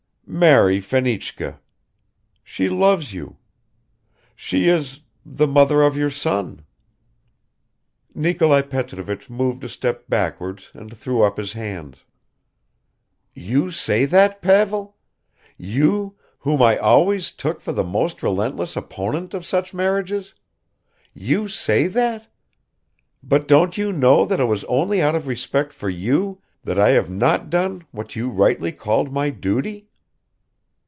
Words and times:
"Marry 0.33 0.79
Fenichka... 0.79 1.59
she 2.41 2.69
loves 2.69 3.13
you; 3.13 3.35
she 4.33 4.69
is 4.69 5.01
the 5.25 5.45
mother 5.45 5.83
of 5.83 5.97
your 5.97 6.09
son." 6.09 6.61
Nikolai 8.15 8.61
Petrovich 8.61 9.29
moved 9.29 9.65
a 9.65 9.69
step 9.69 10.05
backwards 10.07 10.69
and 10.73 10.95
threw 10.95 11.21
up 11.21 11.35
his 11.35 11.51
hands. 11.51 12.05
"You 13.33 13.71
say 13.71 14.05
that, 14.05 14.41
Pavel? 14.41 14.95
You, 15.57 16.17
whom 16.39 16.61
I 16.61 16.77
always 16.77 17.31
took 17.31 17.59
for 17.59 17.73
the 17.73 17.83
most 17.83 18.23
relentless 18.23 18.77
opponent 18.77 19.33
of 19.33 19.45
such 19.45 19.73
marriages! 19.73 20.33
You 21.13 21.49
say 21.49 21.87
that! 21.87 22.29
But 23.21 23.49
don't 23.49 23.77
you 23.77 23.91
know 23.91 24.23
that 24.23 24.39
it 24.39 24.45
was 24.45 24.63
only 24.63 25.01
out 25.01 25.13
of 25.13 25.27
respect 25.27 25.73
for 25.73 25.89
you 25.89 26.41
that 26.63 26.79
I 26.79 26.91
have 26.91 27.09
not 27.09 27.49
done 27.49 27.83
what 27.91 28.15
you 28.15 28.29
rightly 28.29 28.71
called 28.71 29.11
my 29.11 29.29
duty!" 29.29 29.89